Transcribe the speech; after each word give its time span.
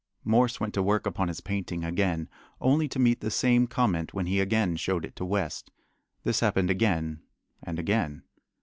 Morse 0.23 0.59
went 0.59 0.73
to 0.73 0.81
work 0.81 1.05
upon 1.05 1.27
his 1.27 1.41
painting 1.41 1.83
again, 1.85 2.27
only 2.59 2.87
to 2.87 2.97
meet 2.97 3.19
the 3.21 3.29
same 3.29 3.67
comment 3.67 4.15
when 4.15 4.25
he 4.25 4.39
again 4.39 4.75
showed 4.75 5.05
it 5.05 5.15
to 5.17 5.23
West. 5.25 5.69
This 6.23 6.39
happened 6.39 6.71
again 6.71 7.21
and 7.61 7.77
again. 7.77 8.23